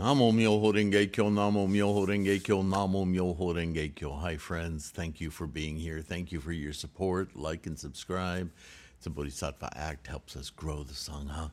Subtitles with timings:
[0.00, 4.14] Namo Myoho Renge Kyo, Namo Myoho Renge Kyo, Namo Myoho Renge Kyo.
[4.14, 4.88] Hi, friends.
[4.88, 6.00] Thank you for being here.
[6.00, 7.36] Thank you for your support.
[7.36, 8.50] Like and subscribe.
[8.96, 11.50] It's a Bodhisattva Act, helps us grow the Sangha.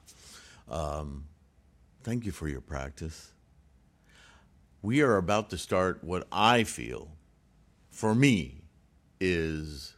[0.69, 1.25] Um,
[2.03, 3.33] thank you for your practice.
[4.81, 7.09] We are about to start what I feel,
[7.91, 8.61] for me,
[9.19, 9.93] is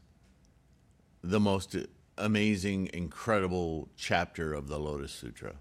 [1.21, 1.75] the most
[2.17, 5.53] amazing, incredible chapter of the Lotus Sutra.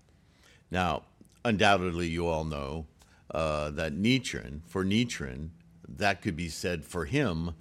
[0.70, 1.02] Now,
[1.44, 2.86] undoubtedly, you all know
[3.30, 5.50] uh, that Nichiren, for Nichiren,
[5.88, 7.54] that could be said for him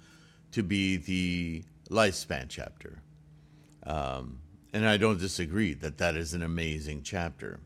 [0.52, 3.02] to be the lifespan chapter.
[3.84, 4.40] Um,
[4.72, 7.60] and I don't disagree that that is an amazing chapter.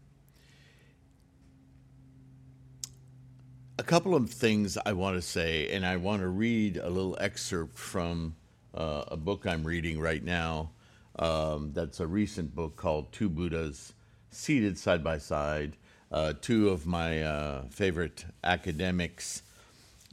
[3.78, 7.16] A couple of things I want to say, and I want to read a little
[7.20, 8.36] excerpt from
[8.74, 10.70] uh, a book I'm reading right now.
[11.18, 13.94] Um, that's a recent book called Two Buddhas
[14.30, 15.76] Seated Side by Side.
[16.12, 19.42] Uh, two of my uh, favorite academics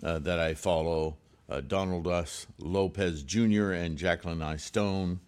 [0.02, 1.17] uh, that I follow,
[1.50, 2.47] uh, Donald S.
[2.58, 3.72] Lopez Jr.
[3.72, 4.55] and Jacqueline I.
[4.55, 5.20] Stone,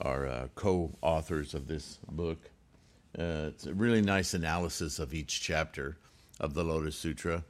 [0.00, 2.38] are uh, co authors of this book.
[3.14, 5.96] it's a really nice analysis of each chapter
[6.38, 7.42] of the Lotus Sutra.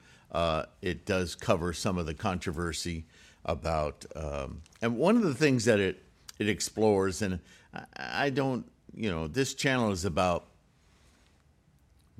[0.80, 3.04] it does cover some of the controversy
[3.44, 6.02] about, um, and one of the things that it
[6.38, 7.38] it explores, and
[7.74, 10.46] I, I don't, you know, this channel is about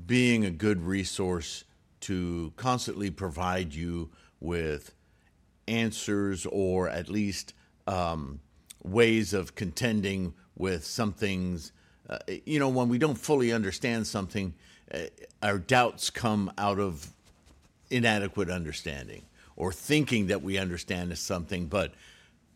[0.07, 1.65] being a good resource
[2.01, 4.95] to constantly provide you with
[5.69, 7.55] answers or at least
[7.87, 8.41] um,
[8.83, 11.73] ways of contending with some things.
[12.09, 14.55] Uh, you know, when we don't fully understand something,
[14.93, 14.99] uh,
[15.43, 17.11] our doubts come out of
[17.91, 19.23] inadequate understanding
[19.57, 21.67] or thinking that we understand something.
[21.67, 21.93] But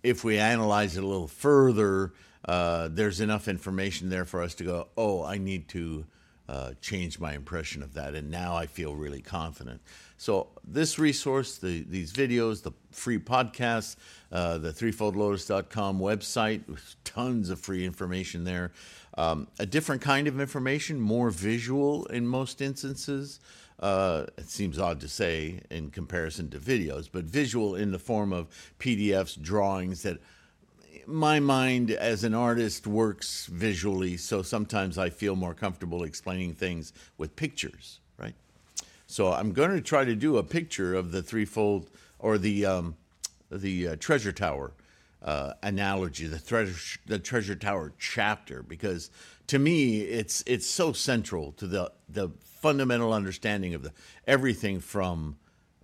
[0.03, 2.13] if we analyze it a little further,
[2.47, 6.07] uh, there's enough information there for us to go, oh, I need to
[6.49, 8.15] uh, change my impression of that.
[8.15, 9.81] And now I feel really confident.
[10.17, 13.97] So, this resource, the, these videos, the free podcasts,
[14.31, 16.63] uh, the threefoldlotus.com website,
[17.05, 18.73] tons of free information there.
[19.17, 23.41] Um, a different kind of information, more visual in most instances.
[23.81, 28.33] Uh, it seems odd to say in comparison to videos, but visual in the form
[28.33, 30.19] of PDFs, drawings that
[31.07, 36.93] my mind as an artist works visually, so sometimes I feel more comfortable explaining things
[37.19, 38.35] with pictures, right?
[39.07, 42.97] So I'm going to try to do a picture of the threefold or the um,
[43.51, 44.73] the uh, treasure tower
[45.23, 49.11] uh, analogy, the treasure the treasure tower chapter, because
[49.47, 53.93] to me it's it's so central to the the fundamental understanding of the
[54.27, 55.37] everything from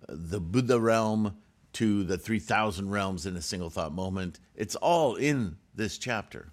[0.07, 1.37] the Buddha realm
[1.73, 4.39] to the 3,000 realms in a single thought moment.
[4.61, 6.51] It's all in this chapter.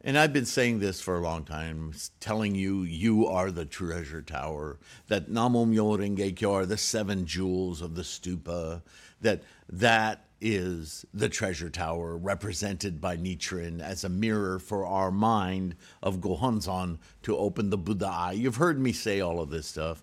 [0.00, 4.22] And I've been saying this for a long time, telling you, you are the treasure
[4.22, 4.78] tower,
[5.08, 8.80] that Namo Myo Renge Kyo are the seven jewels of the stupa,
[9.20, 15.76] that that is the treasure tower represented by Nichiren as a mirror for our mind
[16.02, 18.32] of Gohonzon to open the Buddha eye.
[18.32, 20.02] You've heard me say all of this stuff.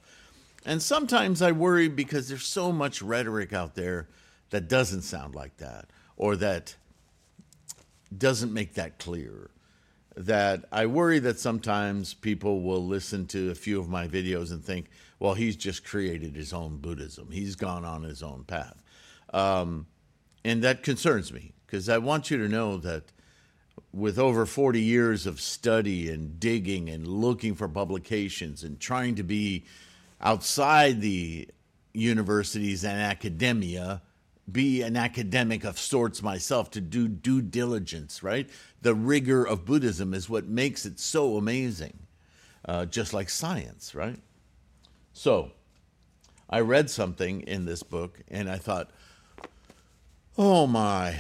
[0.68, 4.07] And sometimes I worry because there's so much rhetoric out there
[4.51, 6.75] that doesn't sound like that or that
[8.15, 9.49] doesn't make that clear.
[10.17, 14.63] That I worry that sometimes people will listen to a few of my videos and
[14.63, 14.89] think,
[15.19, 17.29] well, he's just created his own Buddhism.
[17.31, 18.81] He's gone on his own path.
[19.33, 19.87] Um,
[20.45, 23.11] and that concerns me because I want you to know that
[23.91, 29.23] with over 40 years of study and digging and looking for publications and trying to
[29.23, 29.65] be
[30.21, 31.47] outside the
[31.93, 34.01] universities and academia
[34.51, 38.50] be an academic of sorts myself to do due diligence, right?
[38.81, 42.00] The rigor of Buddhism is what makes it so amazing,
[42.63, 44.19] uh, just like science, right?
[45.13, 45.51] So,
[46.50, 48.92] I read something in this book and I thought,
[50.38, 51.18] oh my,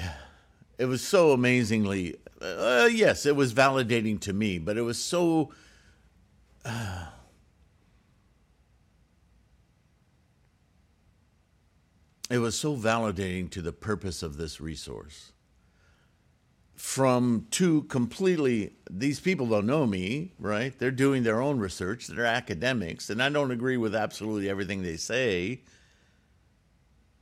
[0.77, 5.51] it was so amazingly, uh, yes, it was validating to me, but it was so.
[6.63, 7.05] Uh,
[12.29, 15.31] it was so validating to the purpose of this resource.
[16.75, 20.77] From two completely, these people don't know me, right?
[20.77, 24.97] They're doing their own research, they're academics, and I don't agree with absolutely everything they
[24.97, 25.61] say.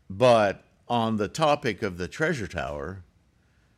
[0.09, 3.03] But on the topic of the treasure tower,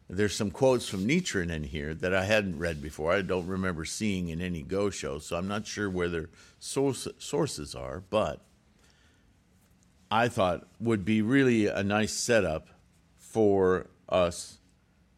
[0.08, 3.12] there's some quotes from Nichiren in here that I hadn't read before.
[3.12, 6.30] I don't remember seeing in any Gosho, so I'm not sure where their
[6.60, 8.42] source, sources are, but
[10.16, 12.70] I thought would be really a nice setup
[13.18, 14.60] for us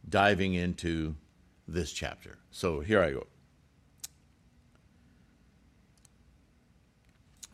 [0.09, 1.13] diving into
[1.67, 2.39] this chapter.
[2.49, 3.27] So here I go.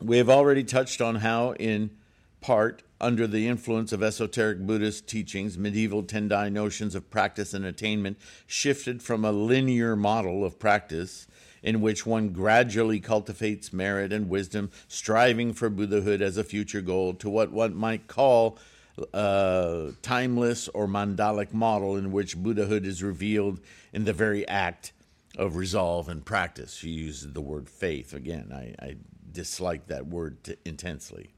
[0.00, 1.90] We have already touched on how, in
[2.40, 8.16] part, under the influence of esoteric Buddhist teachings, medieval Tendai notions of practice and attainment
[8.46, 11.26] shifted from a linear model of practice
[11.64, 17.14] in which one gradually cultivates merit and wisdom, striving for Buddhahood as a future goal,
[17.14, 18.58] to what one might call
[19.12, 23.60] a timeless or mandalic model in which Buddhahood is revealed
[23.92, 24.92] in the very act
[25.36, 26.74] of resolve and practice.
[26.74, 28.12] She uses the word faith.
[28.12, 28.96] Again, I, I
[29.32, 31.30] dislike that word t- intensely.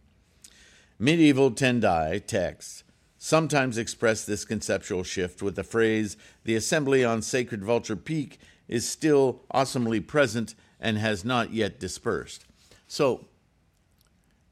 [0.99, 2.83] Medieval Tendai texts
[3.17, 8.89] sometimes express this conceptual shift with the phrase, the assembly on Sacred Vulture Peak is
[8.89, 12.45] still awesomely present and has not yet dispersed.
[12.89, 13.27] So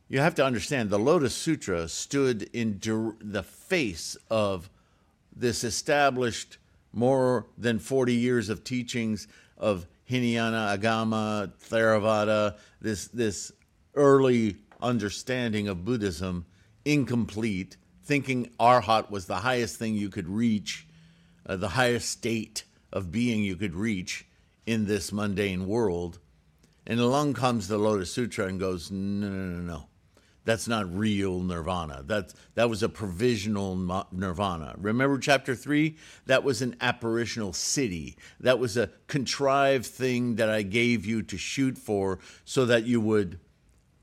[0.08, 2.78] you have to understand the Lotus Sutra stood in
[3.20, 4.70] the face of
[5.34, 6.58] this established
[6.92, 9.26] more than 40 years of teachings
[9.58, 13.50] of Hinayana, Agama, Theravada, this, this
[13.94, 16.44] early understanding of Buddhism,
[16.84, 20.86] incomplete, thinking Arhat was the highest thing you could reach,
[21.46, 22.64] uh, the highest state
[22.94, 24.26] of being you could reach
[24.64, 26.20] in this mundane world.
[26.86, 29.88] And along comes the Lotus Sutra and goes, no, no, no, no.
[30.46, 32.02] That's not real nirvana.
[32.04, 34.74] That, that was a provisional nirvana.
[34.76, 35.96] Remember chapter three?
[36.26, 38.16] That was an apparitional city.
[38.40, 43.00] That was a contrived thing that I gave you to shoot for so that you
[43.00, 43.40] would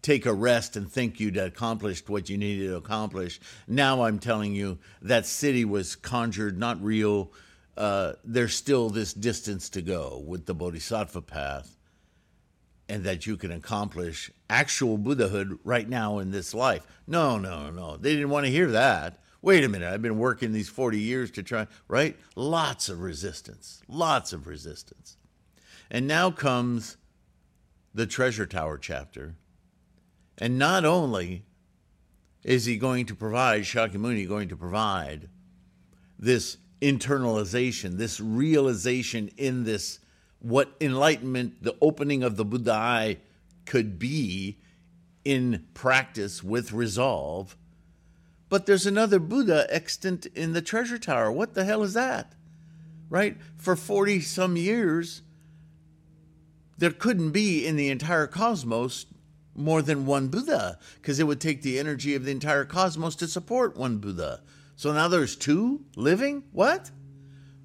[0.02, 3.40] take a rest and think you'd accomplished what you needed to accomplish.
[3.68, 7.32] Now I'm telling you that city was conjured, not real
[7.78, 11.78] uh, there's still this distance to go with the Bodhisattva path,
[12.90, 16.86] and that you can accomplish actual Buddhahood right now in this life.
[17.08, 17.98] No, no, no.
[17.98, 19.20] They didn't want to hear that.
[19.42, 22.16] Wait a minute, I've been working these 40 years to try, right?
[22.36, 25.18] Lots of resistance, lots of resistance.
[25.90, 26.98] And now comes
[27.94, 29.36] the Treasure Tower chapter.
[30.38, 31.44] And not only
[32.44, 35.30] is he going to provide, Shakyamuni going to provide
[36.20, 40.00] this internalization, this realization in this,
[40.40, 43.18] what enlightenment, the opening of the Buddha eye
[43.66, 44.58] could be
[45.24, 47.56] in practice with resolve.
[48.50, 51.32] But there's another Buddha extant in the treasure tower.
[51.32, 52.34] What the hell is that?
[53.10, 53.38] Right?
[53.58, 55.22] For 40 some years,
[56.78, 59.06] there couldn't be in the entire cosmos
[59.56, 63.28] more than one Buddha because it would take the energy of the entire cosmos to
[63.28, 64.42] support one Buddha.
[64.76, 66.44] So now there's two living?
[66.52, 66.92] What?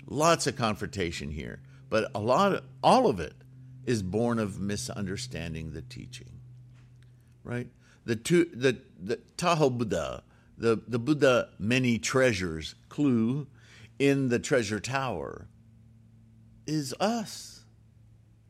[0.06, 3.34] Lots of confrontation here, but a lot of, all of it
[3.86, 6.40] is born of misunderstanding the teaching.
[7.44, 7.68] Right?
[8.04, 10.22] The two the the Taho Buddha,
[10.58, 13.46] the, the Buddha many treasures clue
[13.98, 15.48] in the treasure tower
[16.66, 17.64] is us.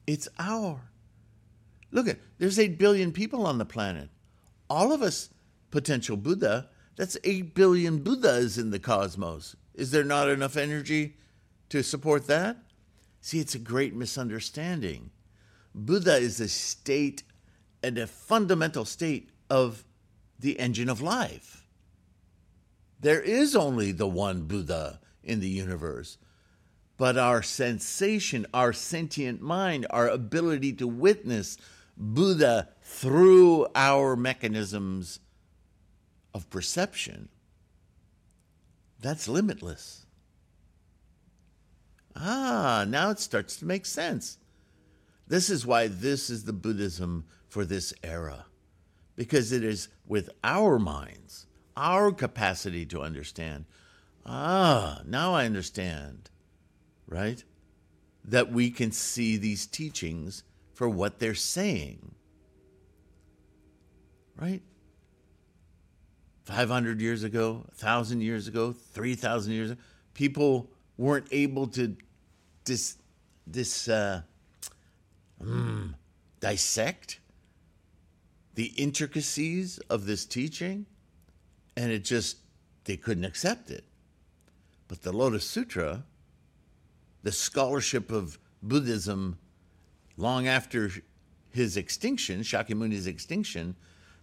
[0.06, 0.90] It's our.
[1.90, 4.10] Look at there's 8 billion people on the planet.
[4.68, 5.30] All of us
[5.70, 9.54] potential Buddha that's 8 billion Buddhas in the cosmos.
[9.74, 11.16] Is there not enough energy
[11.68, 12.56] to support that?
[13.20, 15.10] See, it's a great misunderstanding.
[15.74, 17.22] Buddha is a state
[17.82, 19.84] and a fundamental state of
[20.38, 21.66] the engine of life.
[23.00, 26.16] There is only the one Buddha in the universe.
[26.96, 31.58] But our sensation, our sentient mind, our ability to witness
[31.96, 35.20] Buddha through our mechanisms
[36.36, 37.30] of perception,
[39.00, 40.04] that's limitless.
[42.14, 44.38] Ah, now it starts to make sense.
[45.26, 48.46] This is why this is the Buddhism for this era,
[49.16, 53.64] because it is with our minds, our capacity to understand.
[54.26, 56.30] Ah, now I understand,
[57.06, 57.42] right?
[58.24, 60.42] That we can see these teachings
[60.74, 62.14] for what they're saying,
[64.38, 64.62] right?
[66.46, 69.80] 500 years ago, 1,000 years ago, 3,000 years ago,
[70.14, 71.96] people weren't able to
[72.64, 72.96] dis,
[73.50, 74.22] dis, uh,
[75.42, 75.92] mm,
[76.38, 77.18] dissect
[78.54, 80.86] the intricacies of this teaching,
[81.76, 82.38] and it just,
[82.84, 83.84] they couldn't accept it.
[84.86, 86.04] But the Lotus Sutra,
[87.24, 89.36] the scholarship of Buddhism
[90.16, 90.92] long after
[91.50, 93.74] his extinction, Shakyamuni's extinction,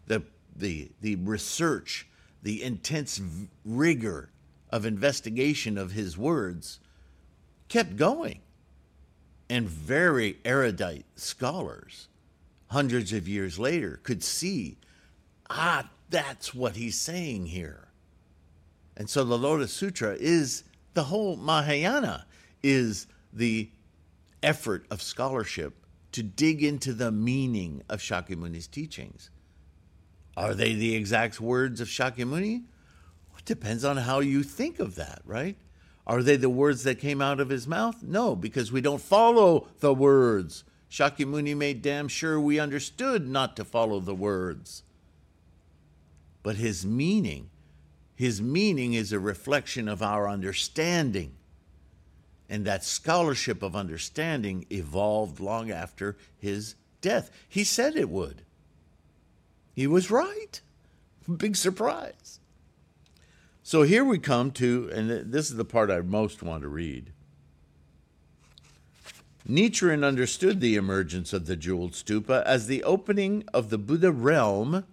[0.08, 0.24] the,
[0.56, 2.08] the, the research
[2.44, 3.20] the intense
[3.66, 4.30] rigor
[4.70, 6.80] of investigation of his words
[7.70, 8.42] kept going.
[9.50, 12.08] And very erudite scholars,
[12.68, 14.78] hundreds of years later, could see
[15.50, 17.88] ah, that's what he's saying here.
[18.96, 22.26] And so the Lotus Sutra is the whole Mahayana,
[22.62, 23.70] is the
[24.42, 25.74] effort of scholarship
[26.12, 29.32] to dig into the meaning of Shakyamuni's teachings.
[30.36, 32.63] Are they the exact words of Shakyamuni?
[33.38, 35.58] It depends on how you think of that, right?
[36.08, 38.04] Are they the words that came out of his mouth?
[38.04, 40.63] No, because we don't follow the words.
[40.90, 44.84] Shakyamuni made damn sure we understood not to follow the words.
[46.42, 47.50] But his meaning,
[48.16, 51.34] his meaning is a reflection of our understanding.
[52.50, 57.32] And that scholarship of understanding evolved long after his death.
[57.48, 58.44] He said it would.
[59.74, 60.62] He was right.
[61.38, 62.39] Big surprise.
[63.63, 67.12] So here we come to, and this is the part I most want to read.
[69.50, 74.86] Nichiren understood the emergence of the jeweled stupa as the opening of the Buddha realm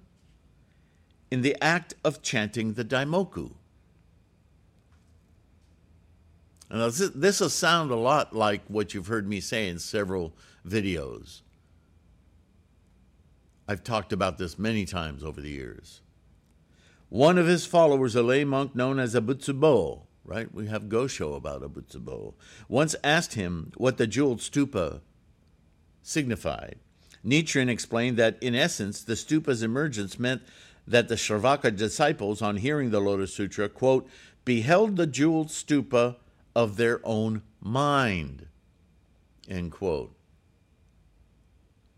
[1.31, 3.53] in the act of chanting the Daimoku.
[6.71, 10.33] Now, this will sound a lot like what you've heard me say in several
[10.67, 11.41] videos.
[13.71, 16.01] I've talked about this many times over the years.
[17.09, 20.53] One of his followers, a lay monk known as Abutsubo, right?
[20.53, 22.35] We have Gosho about Abutsubo,
[22.69, 25.03] once asked him what the jeweled stupa
[26.03, 26.81] signified.
[27.25, 30.43] Nichiren explained that, in essence, the stupa's emergence meant
[30.85, 34.09] that the Shravaka disciples, on hearing the Lotus Sutra, quote,
[34.45, 36.17] beheld the jeweled stupa
[36.57, 38.49] of their own mind,
[39.49, 40.13] end quote.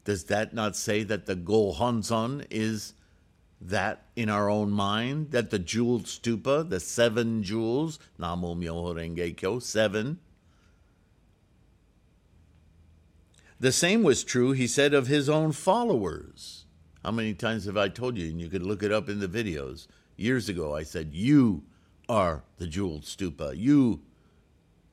[0.05, 2.95] Does that not say that the Gohonzon is
[3.61, 9.37] that in our own mind, that the jeweled stupa, the seven jewels, Namo Myoho Renge
[9.37, 10.19] Kyo, seven,
[13.61, 16.65] the same was true, he said, of his own followers.
[17.05, 19.29] How many times have I told you, and you could look it up in the
[19.29, 19.87] videos?
[20.17, 21.63] Years ago, I said, You
[22.09, 23.57] are the jeweled stupa.
[23.57, 24.03] You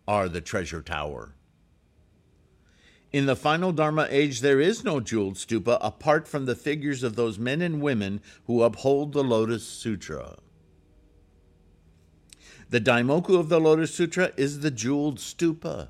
[0.07, 1.33] are the treasure tower.
[3.11, 7.15] In the final Dharma age, there is no jeweled stupa apart from the figures of
[7.15, 10.37] those men and women who uphold the Lotus Sutra.
[12.69, 15.87] The Daimoku of the Lotus Sutra is the jeweled stupa.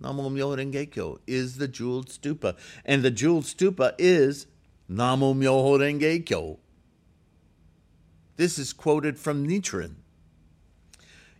[0.00, 2.56] Namo Myoho Renge Kyo is the jeweled stupa.
[2.84, 4.46] And the jeweled stupa is
[4.88, 6.60] Namo Myoho Renge Kyo.
[8.36, 9.96] This is quoted from Nichiren.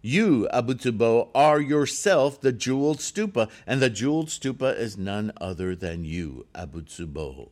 [0.07, 6.05] You, Abutsubo, are yourself the jeweled stupa, and the jeweled stupa is none other than
[6.05, 7.51] you, Abutsubo.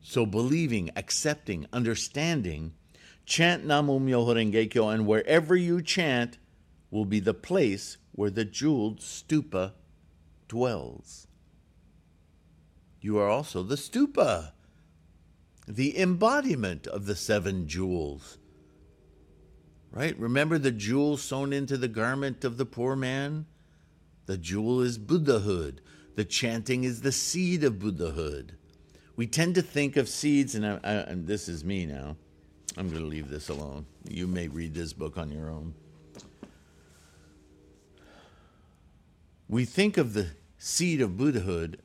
[0.00, 2.74] So believing, accepting, understanding,
[3.26, 6.38] chant Namu Myoho Renge Kyo, and wherever you chant
[6.92, 9.72] will be the place where the jeweled stupa
[10.46, 11.26] dwells.
[13.00, 14.52] You are also the stupa,
[15.66, 18.38] the embodiment of the seven jewels
[19.92, 20.18] Right?
[20.18, 23.44] Remember the jewel sewn into the garment of the poor man?
[24.24, 25.82] The jewel is Buddhahood.
[26.16, 28.56] The chanting is the seed of Buddhahood.
[29.16, 32.16] We tend to think of seeds, and, I, I, and this is me now.
[32.78, 33.84] I'm going to leave this alone.
[34.08, 35.74] You may read this book on your own.
[39.48, 41.82] We think of the seed of Buddhahood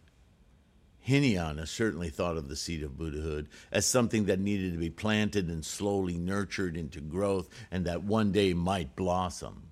[1.08, 5.48] Hinayana certainly thought of the seed of Buddhahood as something that needed to be planted
[5.48, 9.70] and slowly nurtured into growth and that one day might blossom.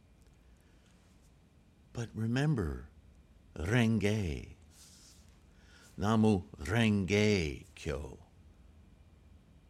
[1.91, 2.87] But remember,
[3.59, 4.55] Renge,
[5.97, 8.19] Namu Renge Kyo.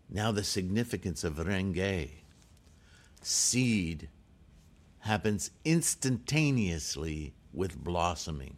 [0.08, 2.12] Now, the significance of Renge.
[3.24, 4.10] Seed
[5.00, 8.58] happens instantaneously with blossoming.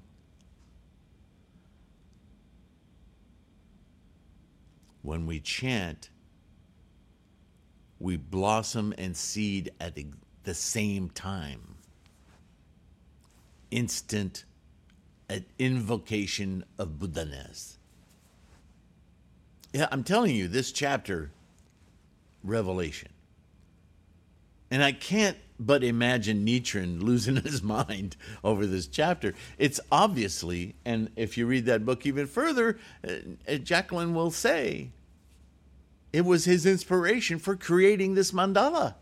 [5.08, 6.10] When we chant,
[7.98, 9.98] we blossom and seed at
[10.44, 11.76] the same time.
[13.72, 14.44] Instant
[15.30, 17.78] an invocation of Buddhaness.
[19.72, 21.32] Yeah, I'm telling you, this chapter,
[22.44, 23.12] Revelation.
[24.70, 29.34] And I can't but imagine Nichiren losing his mind over this chapter.
[29.58, 34.92] It's obviously, and if you read that book even further, uh, Jacqueline will say
[36.14, 38.96] it was his inspiration for creating this mandala.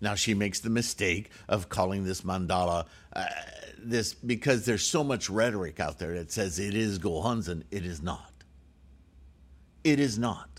[0.00, 3.26] Now she makes the mistake of calling this mandala uh,
[3.78, 7.62] this because there's so much rhetoric out there that says it is Gohonzon.
[7.70, 8.32] It is not.
[9.84, 10.51] It is not.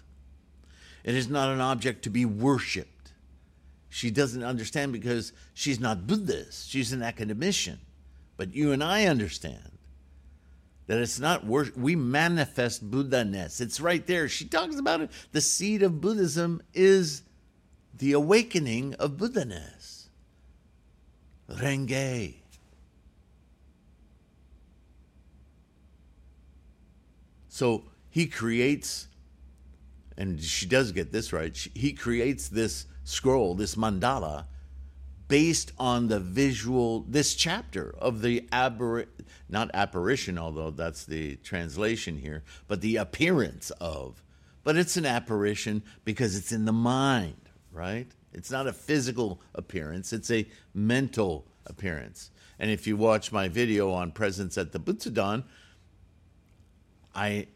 [1.03, 3.11] It is not an object to be worshipped.
[3.89, 6.69] She doesn't understand because she's not Buddhist.
[6.69, 7.79] She's an academician.
[8.37, 9.77] But you and I understand
[10.87, 11.77] that it's not worship.
[11.77, 13.61] We manifest Buddha-ness.
[13.61, 14.27] It's right there.
[14.27, 15.11] She talks about it.
[15.31, 17.21] The seed of Buddhism is
[17.97, 20.09] the awakening of Buddha-ness.
[21.49, 22.35] Renge.
[27.49, 29.07] So he creates,
[30.17, 34.45] and she does get this right, he creates this scroll, this mandala,
[35.27, 39.07] based on the visual, this chapter of the aberr,
[39.49, 44.23] not apparition, although that's the translation here, but the appearance of.
[44.63, 48.11] But it's an apparition because it's in the mind, right?
[48.33, 52.29] It's not a physical appearance, it's a mental appearance.
[52.59, 55.43] And if you watch my video on presence at the Butsudan,
[57.15, 57.47] I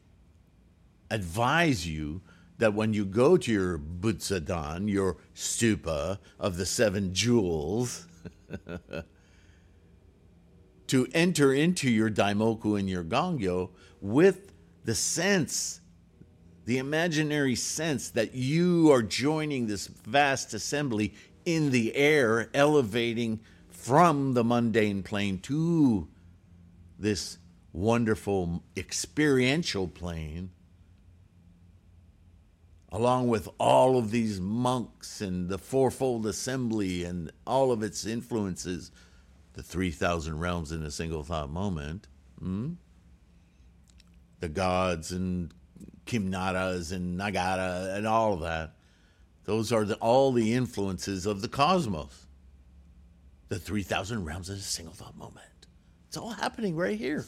[1.09, 2.21] advise you
[2.57, 8.07] that when you go to your Butsudan, your stupa of the seven jewels,
[10.87, 13.69] to enter into your daimoku and your gongyo
[14.01, 14.53] with
[14.85, 15.81] the sense,
[16.65, 21.13] the imaginary sense that you are joining this vast assembly
[21.45, 26.07] in the air, elevating from the mundane plane to
[26.99, 27.37] this
[27.71, 30.49] wonderful experiential plane,
[32.97, 38.89] along with all of these monks and the fourfold assembly and all of its influences,
[39.53, 42.07] the 3,000 realms in a single thought moment,
[42.39, 42.71] hmm?
[44.39, 45.53] the gods and
[46.07, 48.73] Kimnaras and Nagara and all of that.
[49.43, 52.25] Those are the, all the influences of the cosmos.
[53.49, 55.67] The 3,000 realms in a single thought moment.
[56.07, 57.25] It's all happening right here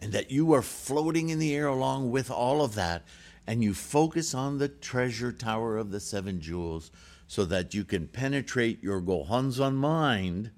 [0.00, 3.04] and that you are floating in the air along with all of that,
[3.46, 6.90] and you focus on the treasure tower of the seven jewels
[7.26, 10.50] so that you can penetrate your Gohonzon mind,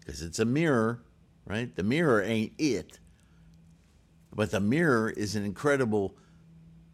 [0.00, 1.02] because it's a mirror,
[1.46, 1.74] right?
[1.74, 2.98] The mirror ain't it.
[4.34, 6.16] But the mirror is an incredible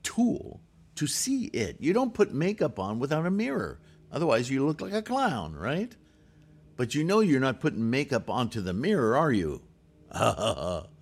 [0.03, 0.61] tool
[0.97, 1.77] to see it.
[1.81, 3.81] You don't put makeup on without a mirror.
[4.13, 5.95] Otherwise, you look like a clown, right?
[6.77, 9.63] But you know you're not putting makeup onto the mirror, are you?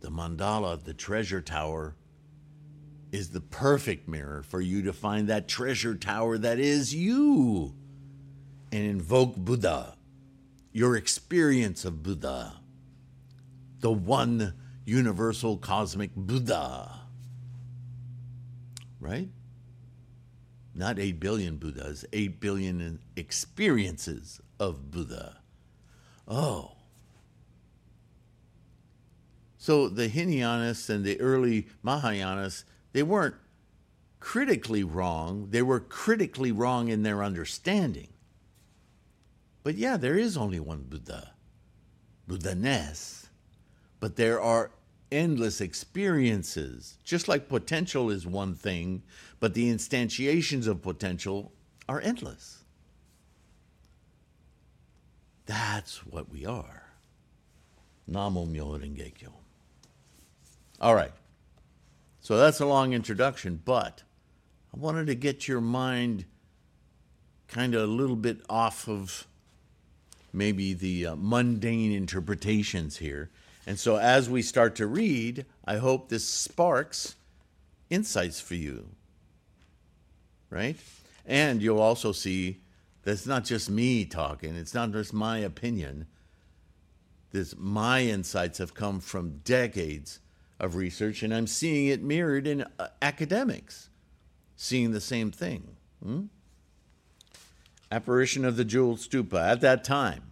[0.00, 1.96] the mandala, the treasure tower,
[3.10, 7.74] is the perfect mirror for you to find that treasure tower that is you
[8.70, 9.96] and invoke Buddha,
[10.72, 12.54] your experience of Buddha,
[13.80, 17.00] the one universal cosmic Buddha.
[19.00, 19.28] Right?
[20.74, 25.38] Not 8 billion Buddhas, 8 billion experiences of Buddha.
[26.26, 26.77] Oh,
[29.68, 33.34] so the Hinayanists and the early Mahayanas, they weren't
[34.18, 38.08] critically wrong, they were critically wrong in their understanding.
[39.64, 41.34] But yeah, there is only one Buddha,
[42.26, 43.28] Buddha-ness.
[44.00, 44.70] But there are
[45.12, 46.96] endless experiences.
[47.04, 49.02] Just like potential is one thing,
[49.38, 51.52] but the instantiations of potential
[51.86, 52.64] are endless.
[55.44, 56.84] That's what we are.
[58.10, 59.34] Namo Myoho Renge Kyo.
[60.80, 61.12] All right.
[62.20, 64.02] So that's a long introduction, but
[64.74, 66.24] I wanted to get your mind
[67.48, 69.26] kind of a little bit off of
[70.32, 73.30] maybe the uh, mundane interpretations here.
[73.66, 77.16] And so as we start to read, I hope this sparks
[77.90, 78.88] insights for you.
[80.50, 80.76] Right?
[81.26, 82.60] And you'll also see
[83.02, 86.06] that it's not just me talking, it's not just my opinion.
[87.30, 90.20] This my insights have come from decades
[90.60, 93.90] of research, and I'm seeing it mirrored in uh, academics,
[94.56, 95.76] seeing the same thing.
[96.02, 96.24] Hmm?
[97.90, 99.40] Apparition of the jeweled stupa.
[99.40, 100.22] At that time,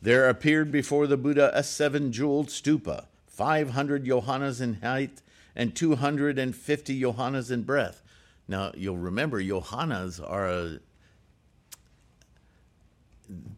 [0.00, 5.22] there appeared before the Buddha a seven jeweled stupa, 500 yohanas in height
[5.56, 8.02] and 250 yohanas in breadth.
[8.46, 10.78] Now, you'll remember yohanas are a,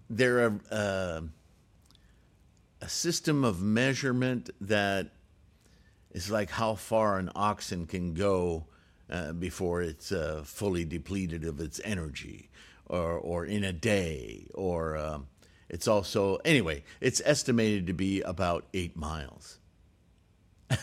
[0.09, 1.23] they're a, a,
[2.81, 5.11] a system of measurement that
[6.13, 8.67] is like how far an oxen can go
[9.11, 12.51] uh, before it's uh, fully depleted of its energy,
[12.87, 15.27] or or in a day, or um,
[15.69, 16.83] it's also anyway.
[17.01, 19.59] It's estimated to be about eight miles.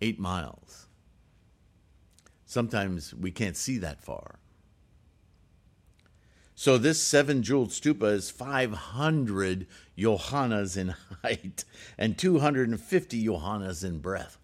[0.00, 0.86] eight miles.
[2.46, 4.40] Sometimes we can't see that far.
[6.60, 10.88] So this seven jeweled stupa is 500 yohanas in
[11.22, 11.64] height
[11.96, 14.36] and 250 yohanas in breadth.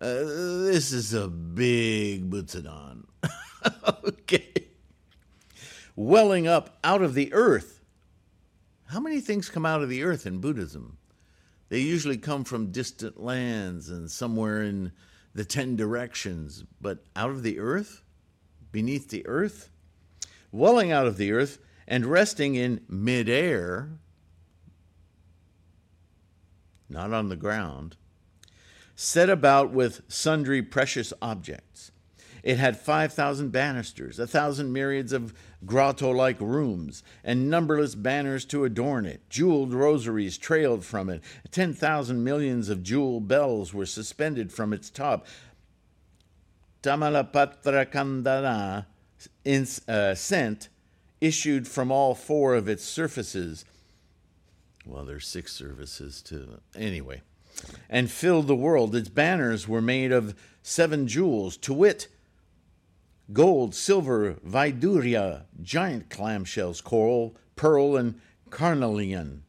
[0.00, 3.04] Uh, this is a big Butsudan.
[4.08, 4.68] okay.
[5.94, 7.82] Welling up out of the earth.
[8.86, 10.96] How many things come out of the earth in Buddhism?
[11.68, 14.92] They usually come from distant lands and somewhere in
[15.34, 18.02] the ten directions, but out of the earth?
[18.72, 19.69] Beneath the earth?
[20.52, 23.90] Welling out of the earth and resting in midair
[26.90, 27.96] not on the ground,
[28.96, 31.92] set about with sundry precious objects.
[32.42, 35.34] It had 5,000 banisters, a thousand myriads of
[35.64, 39.20] grotto like rooms, and numberless banners to adorn it.
[39.28, 41.22] Jeweled rosaries trailed from it.
[41.50, 45.26] 10,000 millions of jewel bells were suspended from its top.
[46.82, 48.86] Tamalapatra Kandana
[49.46, 50.68] uh, scent
[51.20, 53.64] issued from all four of its surfaces.
[54.86, 57.22] Well, there's six surfaces to anyway,
[57.88, 58.94] and filled the world.
[58.94, 62.08] Its banners were made of seven jewels, to wit,
[63.32, 69.42] gold, silver, vaidurya, giant clamshells, coral, pearl, and carnelian.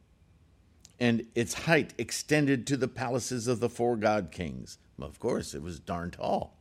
[1.00, 4.78] And its height extended to the palaces of the four god kings.
[5.00, 6.56] Of course, it was darn tall.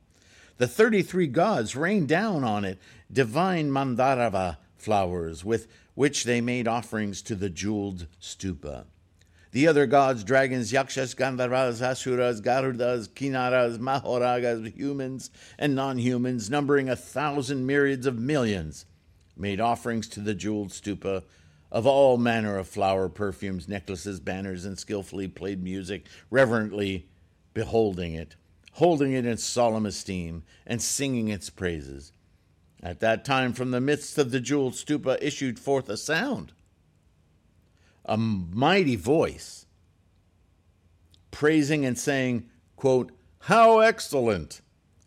[0.57, 2.79] The 33 gods rained down on it
[3.11, 8.85] divine mandarava flowers with which they made offerings to the jeweled stupa.
[9.51, 16.89] The other gods, dragons, yakshas, gandharvas, asuras, garudas, kinaras, mahoragas, humans and non humans, numbering
[16.89, 18.85] a thousand myriads of millions,
[19.35, 21.23] made offerings to the jeweled stupa
[21.69, 27.07] of all manner of flower, perfumes, necklaces, banners, and skillfully played music, reverently
[27.53, 28.35] beholding it
[28.73, 32.11] holding it in solemn esteem, and singing its praises.
[32.81, 36.53] At that time, from the midst of the jeweled stupa issued forth a sound,
[38.05, 39.65] a mighty voice,
[41.29, 44.61] praising and saying, quote, How excellent!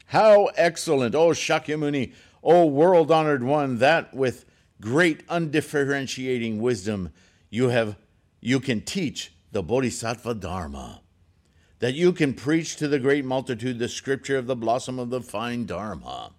[0.06, 4.44] How excellent, O Shakyamuni, O world honored one, that with
[4.80, 7.10] great undifferentiating wisdom
[7.48, 7.96] you have
[8.40, 11.00] you can teach the Bodhisattva Dharma
[11.84, 15.20] that you can preach to the great multitude the scripture of the blossom of the
[15.20, 16.32] fine Dharma,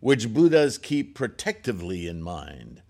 [0.00, 2.82] which Buddhas keep protectively in mind.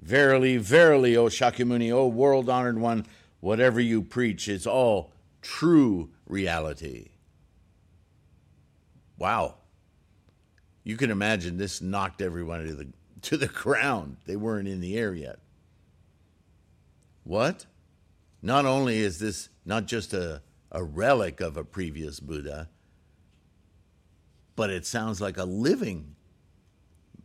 [0.00, 3.06] Verily, verily, O Shakyamuni, O world honored one,
[3.38, 7.10] whatever you preach is all true reality.
[9.16, 9.58] Wow.
[10.82, 12.88] You can imagine this knocked everyone to the,
[13.20, 14.16] to the ground.
[14.26, 15.38] They weren't in the air yet.
[17.22, 17.66] What?
[18.42, 22.68] Not only is this not just a a relic of a previous Buddha,
[24.56, 26.16] but it sounds like a living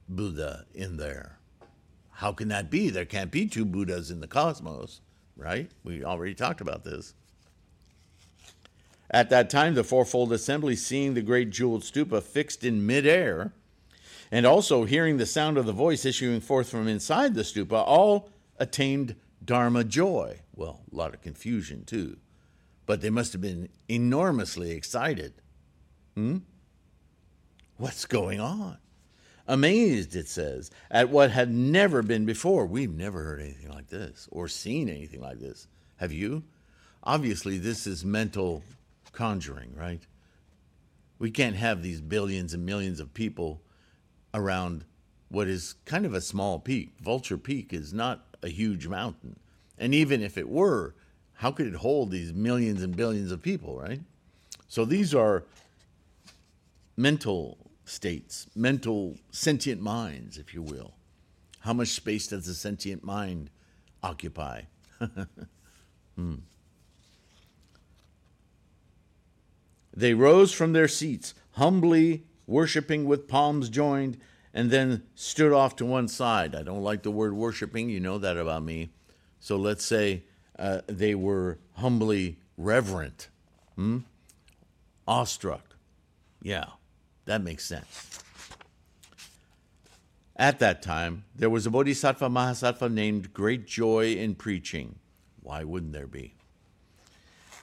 [0.07, 1.39] Buddha in there.
[2.11, 2.89] How can that be?
[2.89, 4.99] There can't be two Buddhas in the cosmos,
[5.37, 5.71] right?
[5.83, 7.13] We already talked about this.
[9.09, 13.53] At that time, the fourfold assembly, seeing the great jeweled stupa fixed in midair,
[14.29, 18.29] and also hearing the sound of the voice issuing forth from inside the stupa, all
[18.57, 20.41] attained Dharma joy.
[20.53, 22.17] Well, a lot of confusion too
[22.87, 25.33] but they must have been enormously excited.
[26.15, 26.37] Hmm?
[27.75, 28.77] What's going on?
[29.45, 32.65] Amazed, it says, at what had never been before.
[32.65, 35.67] We've never heard anything like this or seen anything like this.
[35.97, 36.43] Have you?
[37.03, 38.63] Obviously, this is mental
[39.11, 40.01] conjuring, right?
[41.19, 43.61] We can't have these billions and millions of people
[44.33, 44.85] around
[45.29, 46.93] what is kind of a small peak.
[47.01, 49.39] Vulture Peak is not a huge mountain.
[49.77, 50.95] And even if it were,
[51.37, 54.01] how could it hold these millions and billions of people, right?
[54.67, 55.43] So these are
[56.97, 60.93] mental states, mental sentient minds, if you will.
[61.59, 63.51] How much space does a sentient mind
[64.01, 64.63] occupy?
[66.15, 66.35] hmm.
[69.95, 74.17] They rose from their seats, humbly worshiping with palms joined,
[74.53, 76.55] and then stood off to one side.
[76.55, 78.89] I don't like the word worshiping, you know that about me.
[79.39, 80.23] So let's say
[80.57, 83.29] uh, they were humbly reverent,
[83.75, 83.99] hmm?
[85.07, 85.75] awestruck.
[86.41, 86.65] Yeah,
[87.25, 88.21] that makes sense.
[90.35, 94.99] At that time, there was a Bodhisattva Mahasattva named Great Joy in Preaching.
[95.41, 96.35] Why wouldn't there be?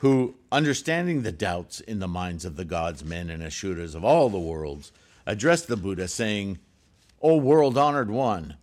[0.00, 4.28] Who, understanding the doubts in the minds of the gods, men, and Asuras of all
[4.28, 4.90] the worlds,
[5.24, 6.59] addressed the Buddha, saying,
[7.22, 8.57] O world honored one,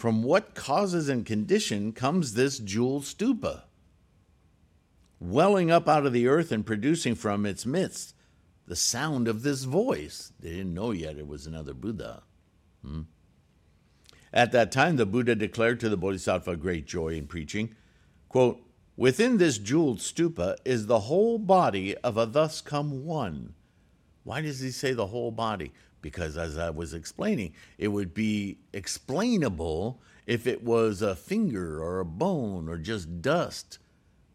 [0.00, 3.64] from what causes and condition comes this jewel stupa?
[5.20, 8.14] Welling up out of the earth and producing from its midst
[8.66, 10.32] the sound of this voice.
[10.40, 12.22] They didn't know yet it was another Buddha.
[12.82, 13.02] Hmm?
[14.32, 17.74] At that time, the Buddha declared to the Bodhisattva great joy in preaching,
[18.30, 18.58] quote,
[18.96, 23.52] Within this jeweled stupa is the whole body of a thus come one.
[24.24, 25.72] Why does he say the whole body?
[26.02, 32.00] Because as I was explaining, it would be explainable if it was a finger or
[32.00, 33.78] a bone or just dust,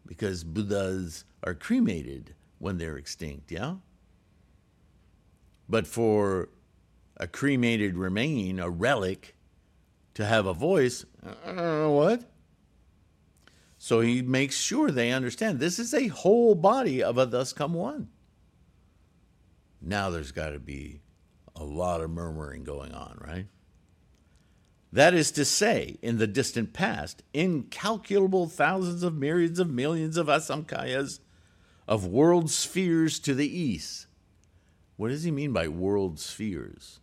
[0.06, 3.76] because Buddhas are cremated when they're extinct, yeah?
[5.68, 6.50] But for
[7.18, 9.36] a cremated remain, a relic,
[10.16, 11.06] to have a voice,
[11.46, 12.30] uh, what?
[13.78, 17.74] So he makes sure they understand this is a whole body of a thus come
[17.74, 18.10] one.
[19.82, 21.02] Now there's got to be
[21.56, 23.48] a lot of murmuring going on, right?
[24.92, 30.28] That is to say, in the distant past, incalculable thousands of myriads of millions of
[30.28, 31.20] asamkayas,
[31.88, 34.08] of world spheres to the east.
[34.98, 37.00] What does he mean by world spheres?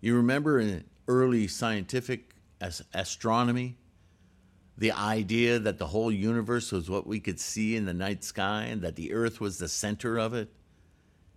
[0.00, 3.78] You remember in early scientific astronomy,
[4.78, 8.64] the idea that the whole universe was what we could see in the night sky
[8.64, 10.50] and that the earth was the center of it?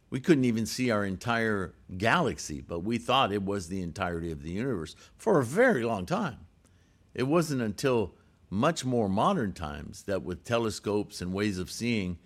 [0.09, 4.41] We couldn't even see our entire galaxy, but we thought it was the entirety of
[4.41, 6.39] the universe for a very long time.
[7.13, 8.15] It wasn't until
[8.49, 12.17] much more modern times that, with telescopes and ways of seeing,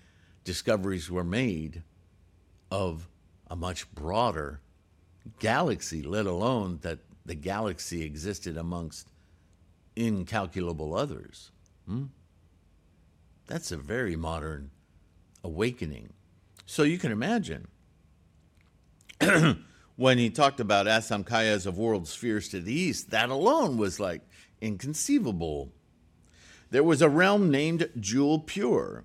[0.43, 1.83] discoveries were made
[2.71, 3.09] of
[3.47, 4.61] a much broader
[5.39, 9.09] galaxy, let alone that the galaxy existed amongst
[9.95, 11.51] incalculable others.
[11.85, 12.05] Hmm?
[13.47, 14.71] That's a very modern
[15.43, 16.13] awakening.
[16.65, 17.67] So you can imagine
[19.95, 24.21] when he talked about Asamkayas of world spheres to the east, that alone was like
[24.61, 25.71] inconceivable.
[26.71, 29.03] There was a realm named Jewel Pure.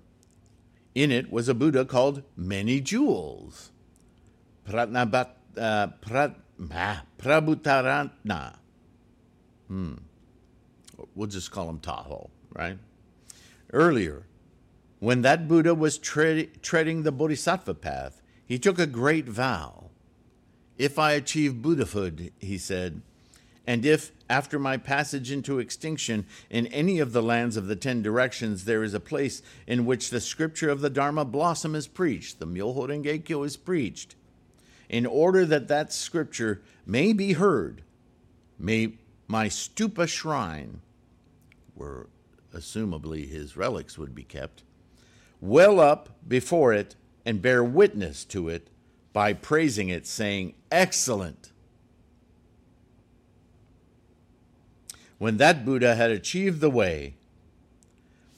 [0.95, 3.71] In it was a Buddha called Many Jewels.
[4.67, 6.35] Pratnabat, uh, prat,
[6.73, 8.55] ah, Prabhutaratna.
[9.67, 9.93] Hmm.
[11.15, 12.77] We'll just call him Taho, right?
[13.71, 14.23] Earlier,
[14.99, 19.88] when that Buddha was tre- treading the Bodhisattva path, he took a great vow.
[20.79, 23.01] If I achieve Buddhahood, he said,
[23.67, 28.01] and if, after my passage into extinction, in any of the lands of the ten
[28.01, 32.39] directions there is a place in which the scripture of the Dharma blossom is preached,
[32.39, 34.15] the Myoho Renge is preached,
[34.87, 37.83] in order that that scripture may be heard,
[38.57, 38.93] may
[39.27, 40.79] my stupa shrine,
[41.75, 42.07] where
[42.55, 44.63] assumably his relics would be kept,
[45.41, 48.69] well up before it and bear witness to it
[49.19, 51.51] by praising it, saying, Excellent.
[55.17, 57.15] When that Buddha had achieved the way,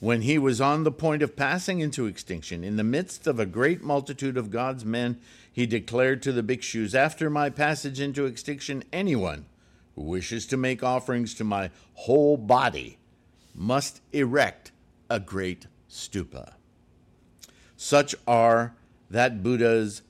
[0.00, 3.46] when he was on the point of passing into extinction, in the midst of a
[3.46, 5.20] great multitude of God's men,
[5.52, 9.46] he declared to the bhikshus, After my passage into extinction, anyone
[9.94, 12.98] who wishes to make offerings to my whole body
[13.54, 14.72] must erect
[15.08, 16.54] a great stupa.
[17.76, 18.74] Such are
[19.08, 20.02] that Buddha's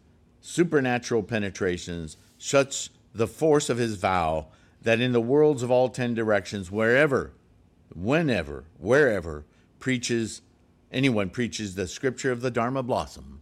[0.43, 4.49] supernatural penetrations, such the force of his vow
[4.83, 7.33] that in the worlds of all ten directions, wherever,
[7.95, 9.45] whenever, wherever
[9.79, 10.43] preaches
[10.91, 13.41] anyone preaches the scripture of the Dharma blossom,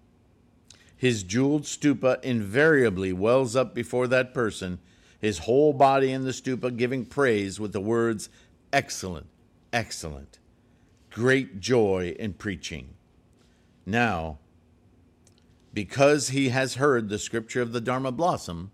[0.97, 4.79] his jeweled stupa invariably wells up before that person,
[5.19, 8.29] his whole body in the stupa giving praise with the words,
[8.73, 9.27] Excellent,
[9.73, 10.39] excellent,
[11.11, 12.95] great joy in preaching.
[13.85, 14.39] Now,
[15.73, 18.71] because he has heard the scripture of the Dharma blossom,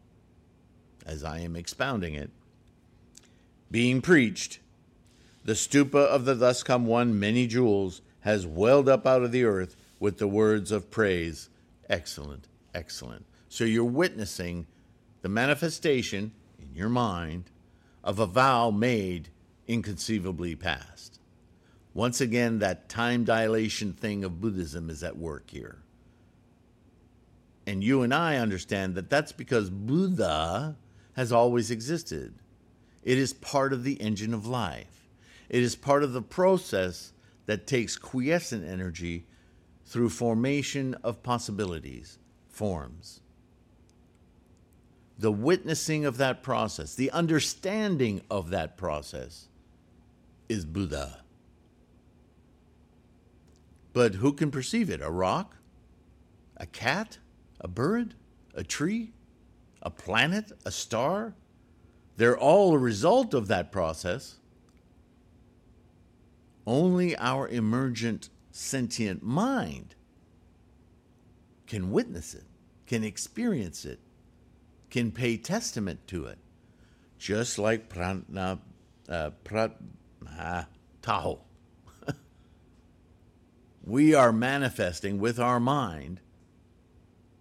[1.05, 2.31] as I am expounding it,
[3.71, 4.61] being preached,
[5.45, 9.45] the stupa of the thus come one many jewels has welled up out of the
[9.45, 11.49] earth with the words of praise.
[11.89, 13.25] Excellent, excellent.
[13.49, 14.67] So you're witnessing
[15.23, 17.45] the manifestation in your mind
[18.03, 19.29] of a vow made
[19.69, 21.19] inconceivably past.
[21.95, 25.79] Once again, that time dilation thing of Buddhism is at work here.
[27.67, 30.77] And you and I understand that that's because Buddha
[31.15, 32.35] has always existed.
[33.03, 35.09] It is part of the engine of life.
[35.49, 37.13] It is part of the process
[37.47, 39.27] that takes quiescent energy
[39.85, 43.21] through formation of possibilities, forms.
[45.19, 49.49] The witnessing of that process, the understanding of that process
[50.49, 51.23] is Buddha.
[53.93, 55.01] But who can perceive it?
[55.01, 55.57] A rock?
[56.59, 57.19] A cat?
[57.67, 58.15] A bird,
[58.55, 59.11] a tree,
[59.83, 61.35] a planet, a star.
[62.17, 64.37] They're all a result of that process.
[66.65, 69.97] Only our emergent sentient mind
[71.67, 72.45] can witness it,
[72.87, 73.99] can experience it,
[74.89, 76.39] can pay testament to it,
[77.19, 78.61] just like prana,
[79.09, 79.77] uh, prat,
[80.39, 80.69] ah,
[81.03, 81.41] taho.
[83.85, 86.21] we are manifesting with our mind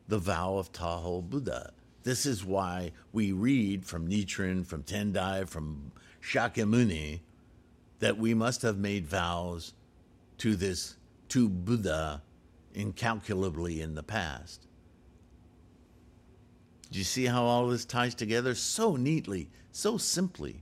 [0.08, 1.74] the vow of Taho Buddha.
[2.04, 5.92] This is why we read from Nichiren, from Tendai, from
[6.22, 7.22] Shakyamuni,
[8.00, 9.74] that we must have made vows
[10.38, 10.98] to this,
[11.30, 12.22] to Buddha,
[12.74, 14.68] incalculably in the past.
[16.92, 20.62] Do you see how all this ties together so neatly, so simply?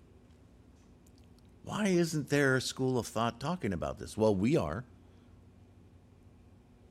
[1.64, 4.18] Why isn't there a school of thought talking about this?
[4.18, 4.86] Well, we are.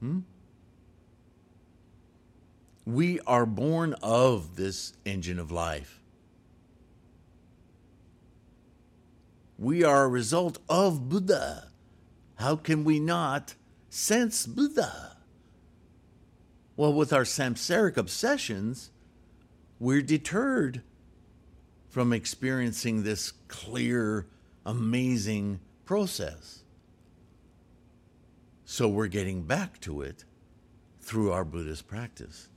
[0.01, 0.21] Hmm?
[2.85, 6.01] We are born of this engine of life.
[9.59, 11.69] We are a result of Buddha.
[12.37, 13.55] How can we not
[13.89, 15.17] sense Buddha?
[16.77, 18.91] Well, with our samsaric obsessions,
[19.79, 20.83] we're deterred
[21.89, 24.27] from experiencing this clear,
[24.67, 26.65] amazing process.
[28.65, 30.25] So we're getting back to it
[31.01, 32.49] through our Buddhist practice.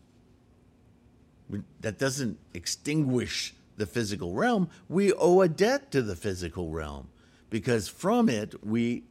[1.81, 4.69] That doesn't extinguish the physical realm.
[4.89, 7.09] We owe a debt to the physical realm
[7.49, 9.03] because from it we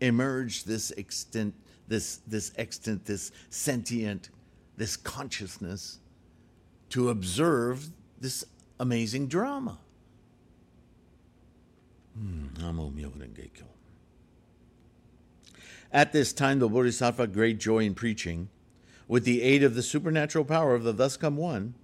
[0.00, 1.54] emerge this extent,
[1.86, 4.30] this this extant, this sentient,
[4.76, 5.98] this consciousness
[6.90, 8.44] to observe this
[8.80, 9.78] amazing drama.
[12.14, 12.46] Hmm,
[15.92, 18.48] At this time, the Bodhisattva great joy in preaching,
[19.08, 21.74] with the aid of the supernatural power of the thus come one,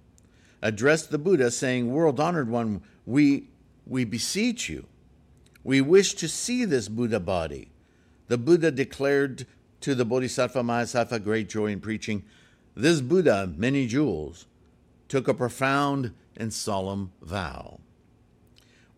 [0.61, 3.47] addressed the Buddha, saying, World honored one, we,
[3.85, 4.85] we beseech you,
[5.63, 7.69] we wish to see this Buddha body.
[8.27, 9.47] The Buddha declared
[9.81, 12.23] to the Bodhisattva Mahasattva great joy in preaching,
[12.75, 14.45] This Buddha, many jewels,
[15.07, 17.79] took a profound and solemn vow.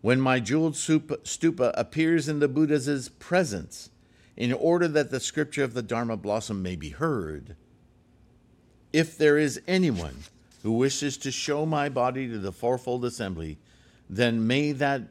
[0.00, 3.90] When my jeweled stupa appears in the Buddha's presence,
[4.36, 7.56] in order that the scripture of the Dharma blossom may be heard,
[8.92, 10.16] if there is anyone
[10.62, 13.58] who wishes to show my body to the fourfold assembly,
[14.08, 15.02] then may that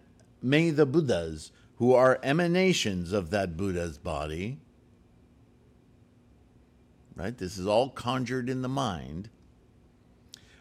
[0.41, 4.59] may the Buddhas, who are emanations of that Buddha's body,
[7.15, 7.37] right?
[7.37, 9.29] This is all conjured in the mind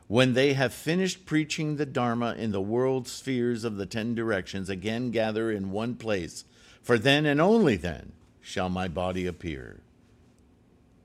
[0.09, 4.71] when they have finished preaching the Dharma in the world spheres of the ten directions,
[4.71, 6.45] again gather in one place,
[6.83, 9.81] for then and only then shall my body appear.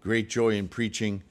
[0.01, 1.23] Great joy in preaching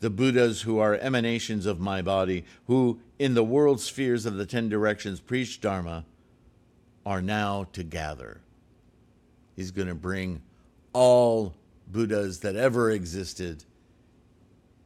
[0.00, 4.46] the Buddhas who are emanations of my body, who in the world spheres of the
[4.46, 6.04] ten directions preach Dharma,
[7.06, 8.40] are now to gather.
[9.56, 10.42] He's going to bring
[10.92, 11.54] all
[11.86, 13.64] Buddhas that ever existed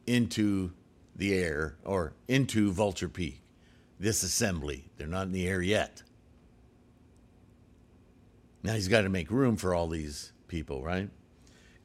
[0.07, 0.73] into
[1.15, 3.41] the air or into Vulture Peak,
[3.99, 4.85] this assembly.
[4.97, 6.03] They're not in the air yet.
[8.63, 11.11] Now he's got to make room for all these people, right?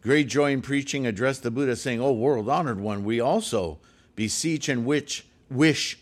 [0.04, 3.80] Great joy in preaching addressed the Buddha, saying, O world honored one, we also
[4.16, 5.98] beseech and wish, wish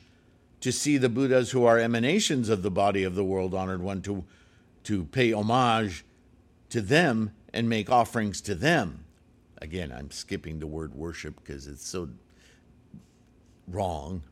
[0.60, 4.02] to see the Buddhas who are emanations of the body of the world honored one
[4.02, 4.24] to,
[4.86, 6.04] to pay homage
[6.70, 9.06] to them and make offerings to them.
[9.62, 12.10] Again, I'm skipping the word worship because it's so
[13.68, 14.24] wrong.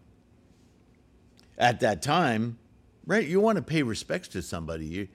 [1.59, 2.57] At that time,
[3.05, 4.85] right, you want to pay respects to somebody.
[4.85, 5.07] You,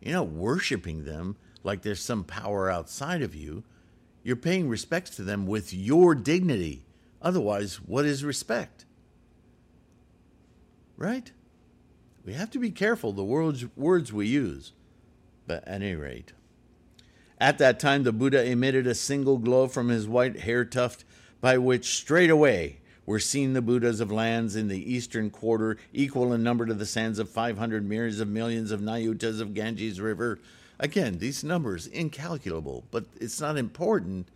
[0.00, 3.62] you're not worshiping them like there's some power outside of you.
[4.22, 6.84] You're paying respects to them with your dignity.
[7.22, 8.84] Otherwise, what is respect?
[10.96, 11.32] Right?
[12.24, 14.72] We have to be careful the words, words we use.
[15.46, 16.32] But at any rate,
[17.40, 21.04] at that time the Buddha emitted a single glow from his white hair tuft,
[21.40, 26.42] by which straightway were seen the Buddhas of lands in the eastern quarter, equal in
[26.42, 30.38] number to the sands of 500 myriads of millions of Nayutas of Ganges River.
[30.80, 34.28] Again, these numbers incalculable, but it's not important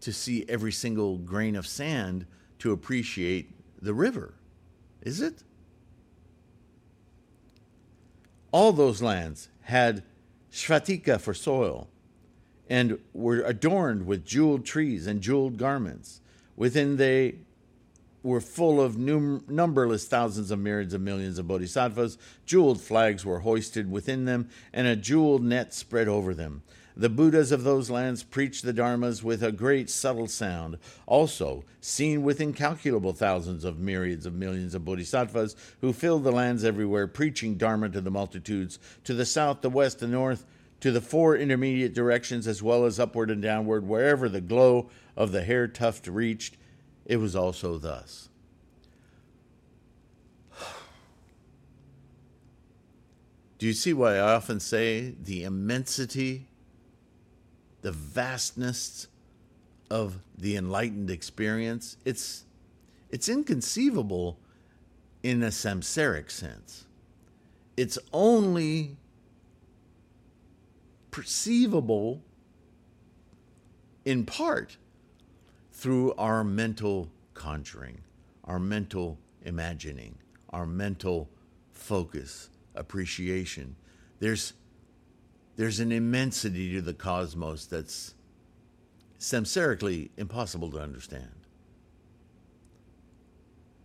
[0.00, 2.24] to see every single grain of sand
[2.60, 3.50] to appreciate
[3.82, 4.32] the river,
[5.02, 5.42] is it?
[8.50, 10.02] All those lands had
[10.50, 11.88] Sphatika for soil
[12.70, 16.22] and were adorned with jeweled trees and jeweled garments.
[16.56, 17.34] Within they
[18.24, 22.18] were full of num- numberless thousands of myriads of millions of bodhisattvas.
[22.46, 26.62] Jeweled flags were hoisted within them, and a jeweled net spread over them.
[26.96, 30.78] The Buddhas of those lands preached the Dharmas with a great subtle sound.
[31.06, 36.64] Also, seen with incalculable thousands of myriads of millions of bodhisattvas who filled the lands
[36.64, 40.46] everywhere, preaching Dharma to the multitudes, to the south, the west, the north,
[40.80, 45.32] to the four intermediate directions, as well as upward and downward, wherever the glow of
[45.32, 46.56] the hair tuft reached
[47.06, 48.28] it was also thus.
[53.58, 56.48] Do you see why I often say the immensity,
[57.82, 59.08] the vastness
[59.90, 61.96] of the enlightened experience?
[62.04, 62.44] It's,
[63.10, 64.38] it's inconceivable
[65.22, 66.84] in a samsaric sense.
[67.76, 68.96] It's only
[71.10, 72.22] perceivable
[74.04, 74.76] in part
[75.74, 78.00] through our mental conjuring,
[78.44, 80.14] our mental imagining,
[80.50, 81.28] our mental
[81.72, 83.74] focus, appreciation.
[84.20, 84.54] There's
[85.56, 88.14] there's an immensity to the cosmos that's
[89.18, 91.46] samsarically impossible to understand.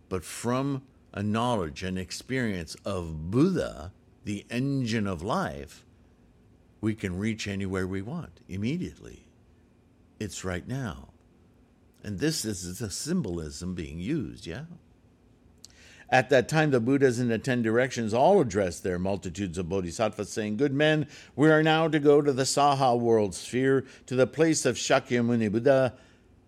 [0.08, 0.82] But from
[1.12, 3.92] a knowledge and experience of Buddha,
[4.24, 5.84] the engine of life,
[6.80, 9.26] we can reach anywhere we want immediately.
[10.18, 11.10] It's right now.
[12.02, 14.64] And this is the symbolism being used, yeah?
[16.08, 20.28] At that time, the Buddhas in the ten directions all addressed their multitudes of bodhisattvas,
[20.28, 24.26] saying, Good men, we are now to go to the Saha world sphere, to the
[24.26, 25.94] place of Shakyamuni Buddha,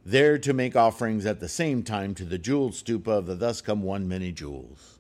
[0.05, 3.61] there to make offerings at the same time to the jeweled stupa of the thus
[3.61, 4.99] come one many jewels.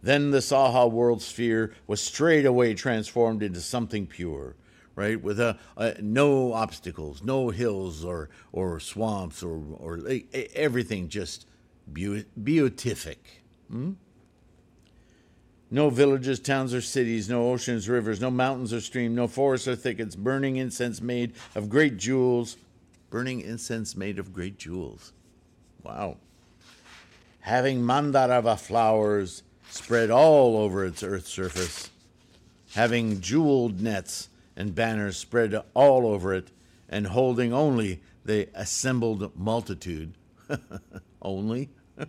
[0.00, 4.54] Then the Saha world sphere was straightway transformed into something pure,
[5.00, 5.20] right?
[5.20, 10.00] With a, a, no obstacles, no hills or or swamps or or
[10.54, 11.46] everything just
[11.90, 13.42] beatific.
[13.70, 13.92] Hmm?
[15.70, 19.76] No villages, towns, or cities, no oceans, rivers, no mountains or streams, no forests or
[19.76, 22.56] thickets, burning incense made of great jewels.
[23.08, 25.12] Burning incense made of great jewels.
[25.82, 26.18] Wow.
[27.40, 31.90] Having mandarava flowers spread all over its earth surface,
[32.74, 34.28] having jeweled nets
[34.60, 36.50] and banners spread all over it,
[36.86, 40.12] and holding only the assembled multitude.
[41.22, 41.70] only?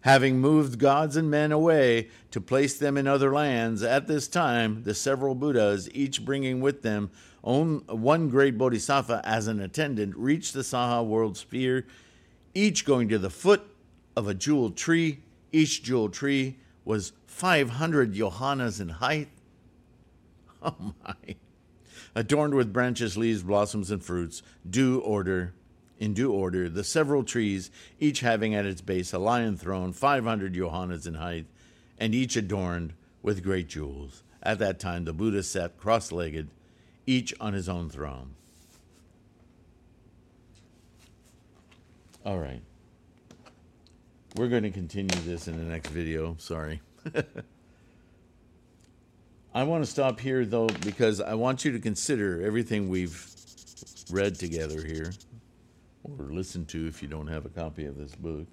[0.00, 4.82] having moved gods and men away to place them in other lands, at this time
[4.84, 7.10] the several Buddhas, each bringing with them
[7.42, 11.86] one great bodhisattva as an attendant, reached the Saha world sphere,
[12.54, 13.62] each going to the foot
[14.16, 15.20] of a jeweled tree.
[15.52, 16.56] Each jeweled tree
[16.86, 19.28] was 500 yojanas in height.
[20.66, 21.36] Oh my.
[22.14, 25.54] Adorned with branches, leaves, blossoms, and fruits, due order
[25.98, 30.54] in due order, the several trees, each having at its base a lion throne, 500
[30.54, 31.46] yojanas in height,
[31.98, 34.22] and each adorned with great jewels.
[34.42, 36.50] At that time, the Buddha sat cross legged,
[37.06, 38.34] each on his own throne.
[42.24, 42.62] All right.
[44.36, 46.36] We're going to continue this in the next video.
[46.38, 46.80] Sorry.
[49.54, 53.24] I want to stop here, though, because I want you to consider everything we've
[54.10, 55.12] read together here
[56.02, 58.48] or listened to if you don't have a copy of this book.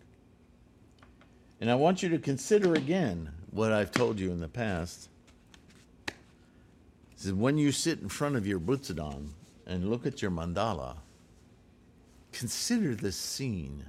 [1.60, 5.10] And I want you to consider again what I've told you in the past.
[7.20, 9.30] Is when you sit in front of your Butsudan
[9.66, 10.98] and look at your mandala,
[12.32, 13.86] consider this scene.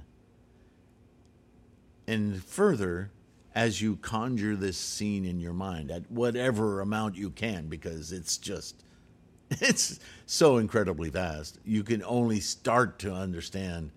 [2.07, 3.11] And further,
[3.55, 8.37] as you conjure this scene in your mind at whatever amount you can, because it's
[8.37, 8.83] just
[9.61, 11.59] it's so incredibly vast.
[11.63, 13.91] You can only start to understand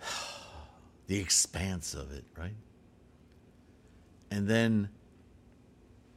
[1.06, 2.54] the expanse of it, right?
[4.30, 4.88] And then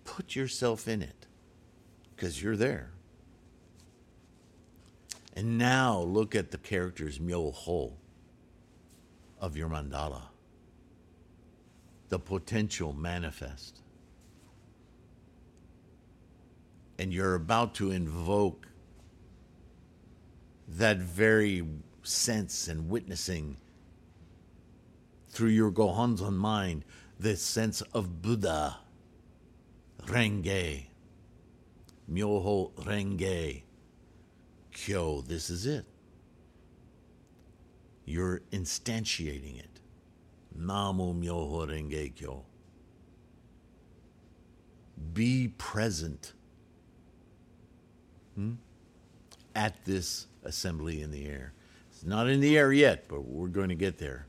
[0.04, 1.26] put yourself in it
[2.16, 2.92] because you're there.
[5.36, 7.92] And now look at the characters Myoho
[9.42, 10.22] of your mandala,
[12.10, 13.82] the potential manifest.
[16.98, 18.68] and you're about to invoke
[20.68, 21.66] that very
[22.04, 23.58] sense and witnessing
[25.30, 26.86] through your Gohonzon mind,
[27.20, 28.78] this sense of Buddha,
[30.06, 30.86] Renge,
[32.12, 33.64] Myoho Renge,
[34.72, 35.86] Kyo, this is it.
[38.06, 39.75] You're instantiating it.
[40.58, 42.44] Namu Myoho Renge Kyo.
[45.14, 46.34] Be present
[48.36, 48.54] hmm,
[49.56, 51.54] at this assembly in the air.
[51.92, 54.28] It's not in the air yet, but we're going to get there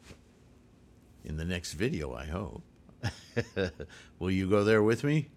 [1.24, 2.62] in the next video, I hope.
[4.18, 5.28] Will you go there with me?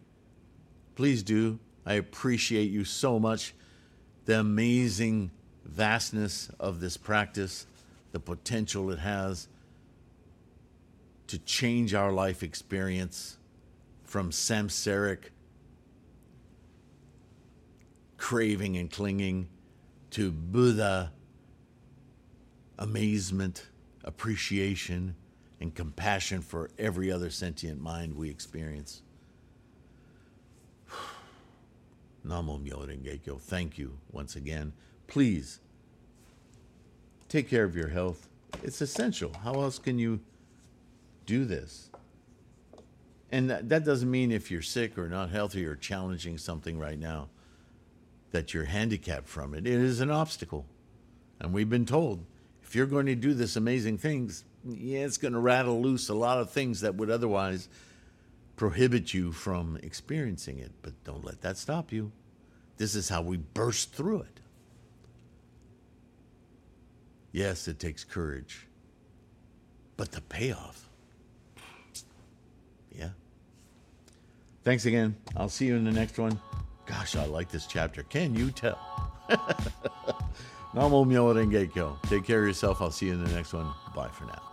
[0.96, 1.60] Please do.
[1.86, 3.54] I appreciate you so much.
[4.26, 5.32] The amazing
[5.66, 7.66] vastness of this practice,
[8.12, 9.48] the potential it has
[11.30, 13.38] to change our life experience
[14.04, 15.26] from samsaric
[18.18, 19.48] craving and clinging
[20.10, 21.12] to Buddha
[22.80, 23.68] amazement,
[24.04, 25.16] appreciation,
[25.62, 29.04] and compassion for every other sentient mind we experience.
[32.26, 33.40] Namo Gekyo.
[33.40, 34.74] Thank you once again.
[35.06, 35.60] Please
[37.28, 38.30] take care of your health.
[38.64, 39.32] It's essential.
[39.44, 40.22] How else can you
[41.30, 41.92] do this?
[43.32, 46.98] And that, that doesn't mean if you're sick or not healthy or challenging something right
[46.98, 47.30] now
[48.32, 49.68] that you're handicapped from it.
[49.68, 50.66] It is an obstacle.
[51.40, 52.26] And we've been told
[52.64, 56.16] if you're going to do this amazing things, yeah, it's going to rattle loose a
[56.16, 57.70] lot of things that would otherwise
[58.56, 62.12] prohibit you from experiencing it, but don't let that stop you.
[62.78, 64.40] This is how we burst through it.
[67.32, 68.68] Yes, it takes courage,
[69.96, 70.89] but the payoff.
[72.92, 73.10] Yeah.
[74.64, 75.16] Thanks again.
[75.36, 76.40] I'll see you in the next one.
[76.86, 78.04] Gosh, I like this chapter.
[78.04, 78.80] Can you tell?
[80.74, 81.98] Namo Myo Renge Kyo.
[82.08, 82.82] Take care of yourself.
[82.82, 83.72] I'll see you in the next one.
[83.96, 84.49] Bye for now.